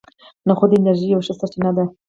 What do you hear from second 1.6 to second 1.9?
ده.